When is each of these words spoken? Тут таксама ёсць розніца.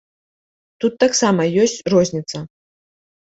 Тут 0.83 0.93
таксама 1.03 1.45
ёсць 1.65 1.77
розніца. 1.95 2.37